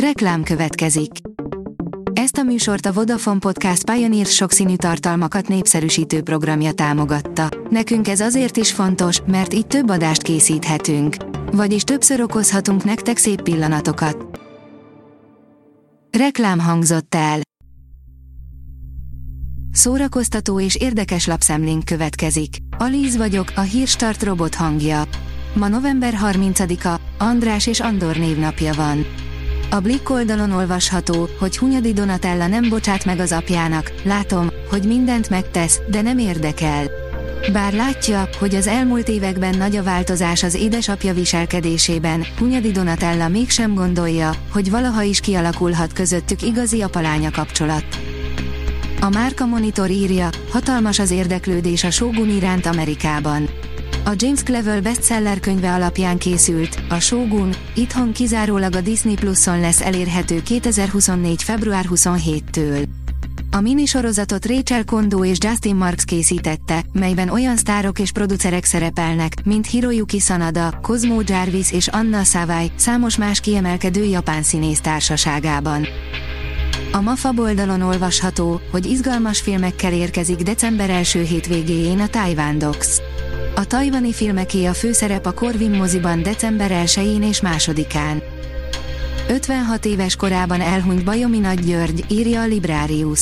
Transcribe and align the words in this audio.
Reklám 0.00 0.42
következik. 0.42 1.10
Ezt 2.12 2.36
a 2.36 2.42
műsort 2.42 2.86
a 2.86 2.92
Vodafone 2.92 3.38
Podcast 3.38 3.90
Pioneer 3.90 4.26
sokszínű 4.26 4.76
tartalmakat 4.76 5.48
népszerűsítő 5.48 6.22
programja 6.22 6.72
támogatta. 6.72 7.48
Nekünk 7.70 8.08
ez 8.08 8.20
azért 8.20 8.56
is 8.56 8.72
fontos, 8.72 9.20
mert 9.26 9.54
így 9.54 9.66
több 9.66 9.90
adást 9.90 10.22
készíthetünk. 10.22 11.16
Vagyis 11.52 11.82
többször 11.82 12.20
okozhatunk 12.20 12.84
nektek 12.84 13.16
szép 13.16 13.42
pillanatokat. 13.42 14.40
Reklám 16.18 16.58
hangzott 16.58 17.14
el. 17.14 17.40
Szórakoztató 19.72 20.60
és 20.60 20.74
érdekes 20.74 21.26
lapszemlénk 21.26 21.84
következik. 21.84 22.56
Alíz 22.78 23.16
vagyok, 23.16 23.52
a 23.54 23.60
hírstart 23.60 24.22
robot 24.22 24.54
hangja. 24.54 25.02
Ma 25.54 25.68
november 25.68 26.14
30-a, 26.22 27.00
András 27.18 27.66
és 27.66 27.80
Andor 27.80 28.16
névnapja 28.16 28.72
van. 28.72 29.06
A 29.70 29.80
Blick 29.80 30.10
oldalon 30.10 30.50
olvasható, 30.52 31.28
hogy 31.38 31.58
Hunyadi 31.58 31.92
Donatella 31.92 32.46
nem 32.46 32.68
bocsát 32.68 33.04
meg 33.04 33.20
az 33.20 33.32
apjának, 33.32 33.92
látom, 34.04 34.50
hogy 34.70 34.82
mindent 34.82 35.30
megtesz, 35.30 35.80
de 35.90 36.02
nem 36.02 36.18
érdekel. 36.18 36.84
Bár 37.52 37.72
látja, 37.72 38.28
hogy 38.38 38.54
az 38.54 38.66
elmúlt 38.66 39.08
években 39.08 39.56
nagy 39.56 39.76
a 39.76 39.82
változás 39.82 40.42
az 40.42 40.54
édesapja 40.54 41.14
viselkedésében, 41.14 42.26
Hunyadi 42.38 42.70
Donatella 42.70 43.28
mégsem 43.28 43.74
gondolja, 43.74 44.30
hogy 44.52 44.70
valaha 44.70 45.02
is 45.02 45.20
kialakulhat 45.20 45.92
közöttük 45.92 46.42
igazi 46.42 46.82
apalánya 46.82 47.30
kapcsolat. 47.30 47.84
A 49.00 49.08
Márka 49.08 49.46
Monitor 49.46 49.90
írja, 49.90 50.28
hatalmas 50.50 50.98
az 50.98 51.10
érdeklődés 51.10 51.84
a 51.84 51.90
Shogun 51.90 52.30
iránt 52.30 52.66
Amerikában. 52.66 53.48
A 54.06 54.14
James 54.16 54.42
Clevel 54.42 54.80
bestseller 54.80 55.40
könyve 55.40 55.72
alapján 55.72 56.18
készült, 56.18 56.80
a 56.88 57.00
Shogun, 57.00 57.54
itthon 57.74 58.12
kizárólag 58.12 58.74
a 58.74 58.80
Disney 58.80 59.14
Plus-on 59.14 59.60
lesz 59.60 59.80
elérhető 59.80 60.42
2024. 60.42 61.42
február 61.42 61.84
27-től. 61.90 62.86
A 63.50 63.60
minisorozatot 63.60 64.46
Rachel 64.46 64.84
Kondo 64.84 65.24
és 65.24 65.38
Justin 65.40 65.76
Marks 65.76 66.04
készítette, 66.04 66.84
melyben 66.92 67.28
olyan 67.28 67.56
sztárok 67.56 67.98
és 67.98 68.12
producerek 68.12 68.64
szerepelnek, 68.64 69.32
mint 69.44 69.66
Hiroyuki 69.66 70.18
Sanada, 70.18 70.78
Cosmo 70.82 71.20
Jarvis 71.24 71.72
és 71.72 71.88
Anna 71.88 72.24
Sawai, 72.24 72.70
számos 72.76 73.16
más 73.16 73.40
kiemelkedő 73.40 74.04
japán 74.04 74.42
színész 74.42 74.80
társaságában. 74.80 75.86
A 76.92 77.00
MAFA 77.00 77.32
oldalon 77.36 77.82
olvasható, 77.82 78.60
hogy 78.70 78.86
izgalmas 78.86 79.40
filmekkel 79.40 79.92
érkezik 79.92 80.36
december 80.36 80.90
első 80.90 81.22
hétvégéjén 81.22 82.00
a 82.00 82.06
Taiwan 82.06 82.58
Docs. 82.58 83.15
A 83.58 83.66
tajvani 83.66 84.12
filmeké 84.12 84.64
a 84.64 84.74
főszerep 84.74 85.26
a 85.26 85.32
Corvin 85.32 85.70
moziban 85.70 86.22
december 86.22 86.70
1-én 86.84 87.22
és 87.22 87.40
2-án. 87.42 88.22
56 89.28 89.84
éves 89.84 90.16
korában 90.16 90.60
elhunyt 90.60 91.04
Bajomi 91.04 91.38
Nagy 91.38 91.60
György, 91.60 92.04
írja 92.08 92.40
a 92.40 92.46
Librarius. 92.46 93.20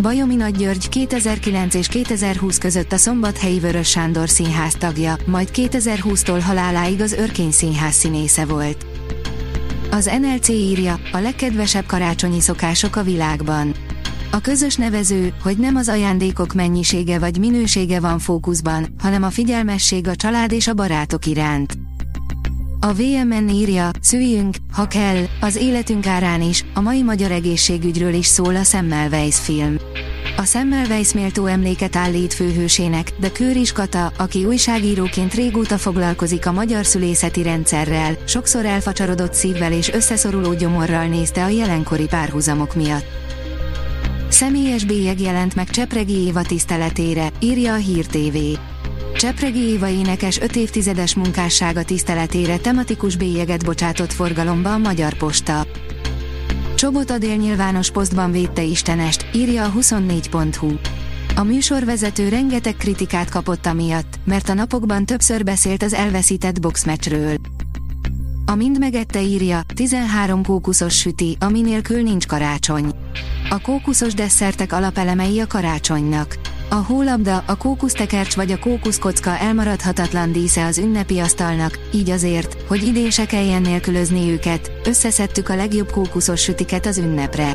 Bajomi 0.00 0.34
Nagy 0.34 0.56
György 0.56 0.88
2009 0.88 1.74
és 1.74 1.88
2020 1.88 2.58
között 2.58 2.92
a 2.92 2.96
Szombathelyi 2.96 3.58
Vörös 3.58 3.88
Sándor 3.88 4.28
Színház 4.28 4.74
tagja, 4.74 5.16
majd 5.26 5.48
2020-tól 5.54 6.40
haláláig 6.44 7.00
az 7.00 7.12
Örkény 7.12 7.50
Színház 7.50 7.94
színésze 7.94 8.44
volt. 8.44 8.86
Az 9.90 10.10
NLC 10.20 10.48
írja, 10.48 11.00
a 11.12 11.18
legkedvesebb 11.18 11.86
karácsonyi 11.86 12.40
szokások 12.40 12.96
a 12.96 13.02
világban. 13.02 13.74
A 14.30 14.40
közös 14.40 14.76
nevező, 14.76 15.32
hogy 15.42 15.56
nem 15.56 15.76
az 15.76 15.88
ajándékok 15.88 16.54
mennyisége 16.54 17.18
vagy 17.18 17.38
minősége 17.38 18.00
van 18.00 18.18
fókuszban, 18.18 18.94
hanem 18.98 19.22
a 19.22 19.30
figyelmesség 19.30 20.08
a 20.08 20.16
család 20.16 20.52
és 20.52 20.68
a 20.68 20.74
barátok 20.74 21.26
iránt. 21.26 21.78
A 22.80 22.92
VMN 22.92 23.48
írja, 23.48 23.90
szüljünk, 24.00 24.56
ha 24.72 24.86
kell, 24.86 25.24
az 25.40 25.56
életünk 25.56 26.06
árán 26.06 26.42
is, 26.42 26.64
a 26.74 26.80
mai 26.80 27.02
magyar 27.02 27.30
egészségügyről 27.30 28.14
is 28.14 28.26
szól 28.26 28.56
a 28.56 28.62
Semmelweis 28.62 29.38
film. 29.38 29.76
A 30.36 30.44
Semmelweis 30.44 31.12
méltó 31.12 31.46
emléket 31.46 31.96
állít 31.96 32.34
főhősének, 32.34 33.12
de 33.20 33.30
Kőris 33.30 33.72
Kata, 33.72 34.12
aki 34.18 34.44
újságíróként 34.44 35.34
régóta 35.34 35.78
foglalkozik 35.78 36.46
a 36.46 36.52
magyar 36.52 36.86
szülészeti 36.86 37.42
rendszerrel, 37.42 38.18
sokszor 38.24 38.64
elfacsarodott 38.64 39.34
szívvel 39.34 39.72
és 39.72 39.92
összeszoruló 39.92 40.54
gyomorral 40.54 41.06
nézte 41.06 41.44
a 41.44 41.48
jelenkori 41.48 42.06
párhuzamok 42.06 42.74
miatt. 42.74 43.06
Személyes 44.28 44.84
bélyeg 44.84 45.20
jelent 45.20 45.54
meg 45.54 45.70
Csepregi 45.70 46.14
Éva 46.14 46.42
tiszteletére, 46.42 47.32
írja 47.40 47.72
a 47.72 47.76
Hír 47.76 48.06
TV. 48.06 48.36
Csepregi 49.16 49.60
Éva 49.60 49.88
énekes 49.88 50.40
5 50.40 50.56
évtizedes 50.56 51.14
munkássága 51.14 51.82
tiszteletére 51.82 52.56
tematikus 52.56 53.16
bélyeget 53.16 53.64
bocsátott 53.64 54.12
forgalomba 54.12 54.72
a 54.72 54.78
Magyar 54.78 55.14
Posta. 55.14 55.66
Csobot 56.74 57.10
Adél 57.10 57.36
nyilvános 57.36 57.90
posztban 57.90 58.30
védte 58.30 58.62
Istenest, 58.62 59.26
írja 59.34 59.64
a 59.64 59.72
24.hu. 59.78 60.72
A 61.36 61.42
műsorvezető 61.42 62.28
rengeteg 62.28 62.76
kritikát 62.76 63.30
kapott 63.30 63.66
amiatt, 63.66 64.18
mert 64.24 64.48
a 64.48 64.54
napokban 64.54 65.06
többször 65.06 65.44
beszélt 65.44 65.82
az 65.82 65.92
elveszített 65.92 66.60
boxmeccsről. 66.60 67.36
A 68.46 68.54
mind 68.54 68.78
megette 68.78 69.22
írja, 69.22 69.60
13 69.74 70.44
kókuszos 70.44 70.98
süti, 70.98 71.36
ami 71.40 71.60
nélkül 71.60 72.02
nincs 72.02 72.26
karácsony. 72.26 72.97
A 73.50 73.60
kókuszos 73.60 74.14
desszertek 74.14 74.72
alapelemei 74.72 75.40
a 75.40 75.46
karácsonynak. 75.46 76.38
A 76.68 76.74
hólabda, 76.74 77.42
a 77.46 77.56
kókusztekercs 77.56 78.34
vagy 78.34 78.52
a 78.52 78.58
kókuszkocka 78.58 79.38
elmaradhatatlan 79.38 80.32
dísze 80.32 80.64
az 80.64 80.78
ünnepi 80.78 81.18
asztalnak, 81.18 81.78
így 81.92 82.10
azért, 82.10 82.56
hogy 82.66 82.86
idén 82.86 83.10
se 83.10 83.26
kelljen 83.26 83.62
nélkülözni 83.62 84.30
őket, 84.30 84.72
összeszedtük 84.84 85.48
a 85.48 85.54
legjobb 85.54 85.90
kókuszos 85.90 86.40
sütiket 86.40 86.86
az 86.86 86.98
ünnepre. 86.98 87.52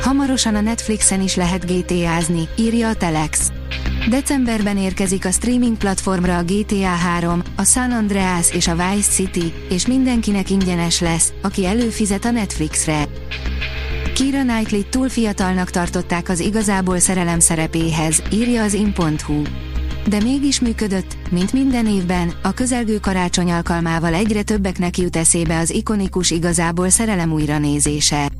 Hamarosan 0.00 0.54
a 0.54 0.60
Netflixen 0.60 1.20
is 1.20 1.36
lehet 1.36 1.66
GTA-zni, 1.66 2.48
írja 2.56 2.88
a 2.88 2.94
Telex. 2.94 3.52
Decemberben 4.08 4.76
érkezik 4.76 5.24
a 5.24 5.30
streaming 5.30 5.76
platformra 5.76 6.36
a 6.36 6.42
GTA 6.42 6.86
3, 6.86 7.42
a 7.56 7.64
San 7.64 7.90
Andreas 7.90 8.52
és 8.52 8.68
a 8.68 8.74
Vice 8.74 9.10
City, 9.10 9.52
és 9.68 9.86
mindenkinek 9.86 10.50
ingyenes 10.50 11.00
lesz, 11.00 11.32
aki 11.42 11.66
előfizet 11.66 12.24
a 12.24 12.30
Netflixre. 12.30 13.08
Kira 14.14 14.42
Knightley 14.42 14.82
túl 14.90 15.08
fiatalnak 15.08 15.70
tartották 15.70 16.28
az 16.28 16.40
igazából 16.40 16.98
szerelem 16.98 17.40
szerepéhez, 17.40 18.22
írja 18.32 18.62
az 18.62 18.72
in.hu. 18.72 19.42
De 20.08 20.22
mégis 20.22 20.60
működött, 20.60 21.16
mint 21.30 21.52
minden 21.52 21.86
évben, 21.86 22.32
a 22.42 22.52
közelgő 22.52 22.98
karácsony 22.98 23.52
alkalmával 23.52 24.14
egyre 24.14 24.42
többeknek 24.42 24.98
jut 24.98 25.16
eszébe 25.16 25.58
az 25.58 25.70
ikonikus 25.70 26.30
igazából 26.30 26.88
szerelem 26.88 27.32
újranézése. 27.32 28.30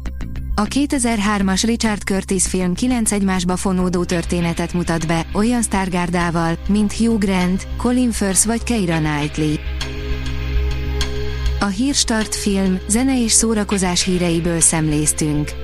A 0.55 0.63
2003-as 0.63 1.63
Richard 1.65 2.03
Curtis 2.03 2.47
film 2.47 2.75
9 2.75 3.13
egymásba 3.13 3.57
fonódó 3.57 4.05
történetet 4.05 4.73
mutat 4.73 5.07
be, 5.07 5.27
olyan 5.33 5.63
sztárgárdával, 5.63 6.59
mint 6.69 6.93
Hugh 6.93 7.19
Grant, 7.19 7.67
Colin 7.77 8.11
Firth 8.11 8.47
vagy 8.47 8.63
Keira 8.63 8.99
Knightley. 8.99 9.55
A 11.61 11.67
Hírstart 11.67 12.35
film, 12.35 12.79
zene 12.89 13.23
és 13.23 13.33
szórakozás 13.33 14.05
híreiből 14.05 14.61
szemléztünk. 14.61 15.64